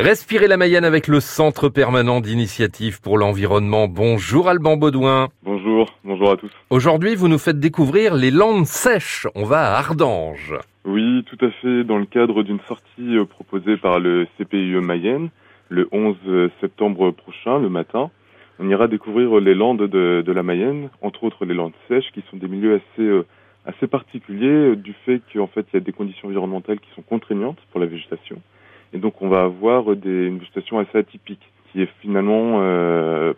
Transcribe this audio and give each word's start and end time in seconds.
Respirez 0.00 0.48
la 0.48 0.56
Mayenne 0.56 0.84
avec 0.84 1.06
le 1.06 1.20
Centre 1.20 1.68
permanent 1.68 2.20
d'initiative 2.20 3.00
pour 3.00 3.16
l'environnement. 3.16 3.86
Bonjour 3.86 4.48
Alban 4.48 4.76
Baudouin. 4.76 5.28
Bonjour, 5.44 5.86
bonjour 6.02 6.32
à 6.32 6.36
tous. 6.36 6.50
Aujourd'hui, 6.70 7.14
vous 7.14 7.28
nous 7.28 7.38
faites 7.38 7.60
découvrir 7.60 8.16
les 8.16 8.32
landes 8.32 8.66
sèches. 8.66 9.28
On 9.36 9.44
va 9.44 9.72
à 9.72 9.78
Ardange. 9.78 10.54
Oui, 10.84 11.24
tout 11.30 11.38
à 11.46 11.48
fait, 11.62 11.84
dans 11.84 11.98
le 11.98 12.06
cadre 12.06 12.42
d'une 12.42 12.58
sortie 12.66 13.16
euh, 13.16 13.24
proposée 13.24 13.76
par 13.76 14.00
le 14.00 14.26
CPIE 14.36 14.80
Mayenne 14.82 15.28
le 15.68 15.88
11 15.92 16.16
septembre 16.60 17.12
prochain, 17.12 17.60
le 17.60 17.68
matin. 17.68 18.10
On 18.58 18.68
ira 18.68 18.88
découvrir 18.88 19.38
les 19.38 19.54
landes 19.54 19.86
de, 19.86 20.32
la 20.32 20.42
Mayenne, 20.42 20.90
entre 21.02 21.22
autres 21.22 21.44
les 21.44 21.54
landes 21.54 21.72
sèches, 21.86 22.10
qui 22.12 22.24
sont 22.32 22.36
des 22.36 22.48
milieux 22.48 22.74
assez, 22.74 23.06
euh, 23.06 23.24
assez 23.64 23.86
particuliers 23.86 24.72
euh, 24.72 24.74
du 24.74 24.92
fait 25.06 25.22
qu'en 25.32 25.46
fait 25.46 25.64
il 25.72 25.74
y 25.74 25.76
a 25.76 25.80
des 25.80 25.92
conditions 25.92 26.26
environnementales 26.26 26.80
qui 26.80 26.90
sont 26.96 27.02
contraignantes 27.02 27.58
pour 27.70 27.78
la 27.78 27.86
végétation. 27.86 28.42
Et 28.94 28.98
donc 28.98 29.20
on 29.20 29.28
va 29.28 29.42
avoir 29.42 29.96
des, 29.96 30.26
une 30.26 30.38
végétation 30.38 30.78
assez 30.78 30.96
atypique 30.96 31.42
qui 31.72 31.82
est 31.82 31.90
finalement 32.00 32.60
euh, 32.62 33.34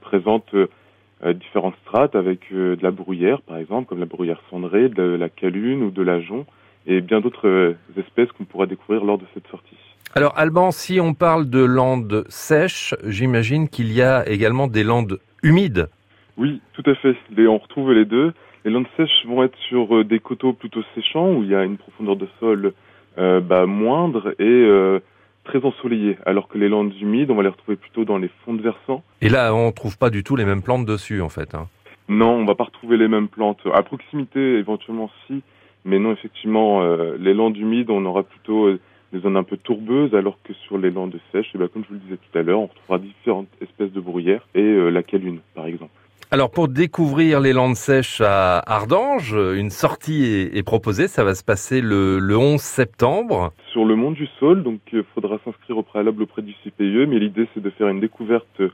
présente 0.00 0.54
euh, 0.54 1.32
différentes 1.32 1.74
strates 1.82 2.14
avec 2.14 2.40
euh, 2.52 2.76
de 2.76 2.82
la 2.82 2.92
bruyère 2.92 3.42
par 3.42 3.58
exemple, 3.58 3.88
comme 3.88 3.98
la 3.98 4.06
bruyère 4.06 4.40
cendrée, 4.50 4.88
de 4.88 5.02
la 5.02 5.28
calune 5.28 5.82
ou 5.82 5.90
de 5.90 6.02
l'ajon 6.02 6.46
et 6.86 7.00
bien 7.00 7.20
d'autres 7.20 7.48
euh, 7.48 7.76
espèces 7.98 8.30
qu'on 8.32 8.44
pourra 8.44 8.66
découvrir 8.66 9.04
lors 9.04 9.18
de 9.18 9.26
cette 9.34 9.48
sortie. 9.48 9.76
Alors 10.14 10.32
Alban, 10.38 10.70
si 10.70 11.00
on 11.00 11.12
parle 11.12 11.50
de 11.50 11.62
landes 11.62 12.24
sèches, 12.28 12.94
j'imagine 13.04 13.68
qu'il 13.68 13.92
y 13.92 14.02
a 14.02 14.28
également 14.28 14.68
des 14.68 14.84
landes 14.84 15.18
humides. 15.42 15.88
Oui, 16.36 16.60
tout 16.72 16.88
à 16.88 16.94
fait. 16.94 17.16
Les, 17.36 17.48
on 17.48 17.58
retrouve 17.58 17.92
les 17.92 18.04
deux. 18.04 18.32
Les 18.64 18.70
landes 18.70 18.86
sèches 18.96 19.26
vont 19.26 19.42
être 19.42 19.58
sur 19.68 20.04
des 20.04 20.20
coteaux 20.20 20.52
plutôt 20.52 20.82
séchants 20.94 21.32
où 21.32 21.42
il 21.42 21.50
y 21.50 21.54
a 21.54 21.64
une 21.64 21.76
profondeur 21.76 22.16
de 22.16 22.28
sol 22.38 22.72
bah, 23.16 23.66
moindre 23.66 24.34
et 24.38 24.44
euh, 24.44 25.00
très 25.44 25.64
ensoleillé, 25.64 26.16
alors 26.26 26.48
que 26.48 26.58
les 26.58 26.68
landes 26.68 26.94
humides, 27.00 27.30
on 27.30 27.34
va 27.34 27.42
les 27.42 27.48
retrouver 27.48 27.76
plutôt 27.76 28.04
dans 28.04 28.18
les 28.18 28.30
fonds 28.44 28.54
de 28.54 28.62
versants. 28.62 29.02
Et 29.20 29.28
là, 29.28 29.54
on 29.54 29.72
trouve 29.72 29.98
pas 29.98 30.10
du 30.10 30.22
tout 30.22 30.36
les 30.36 30.44
mêmes 30.44 30.62
plantes 30.62 30.86
dessus, 30.86 31.20
en 31.20 31.28
fait. 31.28 31.54
Hein. 31.54 31.68
Non, 32.08 32.30
on 32.32 32.44
va 32.44 32.54
pas 32.54 32.64
retrouver 32.64 32.96
les 32.96 33.08
mêmes 33.08 33.28
plantes. 33.28 33.60
À 33.72 33.82
proximité, 33.82 34.58
éventuellement, 34.58 35.10
si, 35.26 35.42
mais 35.84 35.98
non, 35.98 36.12
effectivement, 36.12 36.82
euh, 36.82 37.16
les 37.18 37.34
landes 37.34 37.56
humides, 37.56 37.90
on 37.90 38.04
aura 38.04 38.22
plutôt 38.22 38.70
des 39.12 39.20
zones 39.20 39.36
un 39.36 39.42
peu 39.42 39.56
tourbeuses, 39.56 40.14
alors 40.14 40.38
que 40.44 40.52
sur 40.52 40.78
les 40.78 40.90
landes 40.90 41.18
sèches, 41.32 41.46
et 41.46 41.52
eh 41.56 41.58
ben, 41.58 41.68
comme 41.68 41.82
je 41.82 41.88
vous 41.88 41.94
le 41.94 42.00
disais 42.00 42.18
tout 42.18 42.38
à 42.38 42.42
l'heure, 42.42 42.60
on 42.60 42.66
retrouvera 42.66 42.98
différentes 42.98 43.48
espèces 43.60 43.92
de 43.92 44.00
bruyères 44.00 44.46
et 44.54 44.90
la 44.90 45.02
calune, 45.02 45.40
par 45.54 45.66
exemple. 45.66 45.92
Alors 46.32 46.52
pour 46.52 46.68
découvrir 46.68 47.40
les 47.40 47.52
landes 47.52 47.74
sèches 47.74 48.20
à 48.20 48.62
Ardange, 48.64 49.32
une 49.32 49.70
sortie 49.70 50.48
est, 50.54 50.62
proposée, 50.62 51.08
ça 51.08 51.24
va 51.24 51.34
se 51.34 51.42
passer 51.42 51.80
le, 51.80 52.20
11 52.36 52.60
septembre. 52.60 53.52
Sur 53.72 53.84
le 53.84 53.96
Mont 53.96 54.12
du 54.12 54.28
Sol, 54.38 54.62
donc 54.62 54.78
il 54.92 55.02
faudra 55.12 55.38
s'inscrire 55.44 55.78
au 55.78 55.82
préalable 55.82 56.22
auprès 56.22 56.42
du 56.42 56.54
CPE, 56.62 57.08
mais 57.08 57.18
l'idée 57.18 57.48
c'est 57.52 57.60
de 57.60 57.70
faire 57.70 57.88
une 57.88 57.98
découverte 57.98 58.60
euh, 58.60 58.70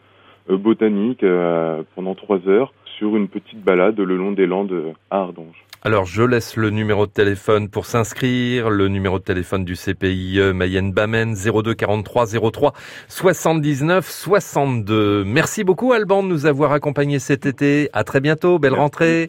botanique 0.58 1.22
euh, 1.22 1.82
pendant 1.94 2.14
trois 2.14 2.46
heures 2.46 2.74
sur 2.98 3.16
une 3.16 3.28
petite 3.28 3.62
balade 3.62 3.98
le 3.98 4.16
long 4.18 4.32
des 4.32 4.46
landes 4.46 4.92
à 5.10 5.20
Ardange. 5.20 5.64
Alors 5.86 6.04
je 6.04 6.24
laisse 6.24 6.56
le 6.56 6.70
numéro 6.70 7.06
de 7.06 7.12
téléphone 7.12 7.68
pour 7.68 7.86
s'inscrire, 7.86 8.70
le 8.70 8.88
numéro 8.88 9.20
de 9.20 9.22
téléphone 9.22 9.64
du 9.64 9.76
CPIE 9.76 10.40
Mayenne 10.52 10.90
Bamen 10.90 11.36
02 11.36 11.74
43 11.74 12.26
03 12.50 12.72
79 13.06 14.10
62. 14.10 15.22
Merci 15.22 15.62
beaucoup 15.62 15.92
Alban 15.92 16.24
de 16.24 16.28
nous 16.28 16.44
avoir 16.44 16.72
accompagnés 16.72 17.20
cet 17.20 17.46
été. 17.46 17.88
À 17.92 18.02
très 18.02 18.20
bientôt, 18.20 18.58
belle 18.58 18.74
rentrée. 18.74 19.28